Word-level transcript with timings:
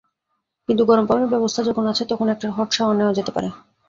কিন্তু 0.69 0.83
গরম 0.85 1.05
পানির 1.07 1.31
ব্যবস্থা 1.33 1.61
যখন 1.63 1.83
আছে, 1.91 2.03
তখন 2.05 2.27
একটা 2.29 2.47
হট 2.51 2.69
শাওয়ার 2.73 2.95
নেয়া 2.97 3.17
যেতে 3.17 3.31
পারে। 3.35 3.49